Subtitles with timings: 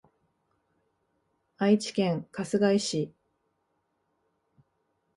[1.57, 3.13] 愛知県春日井市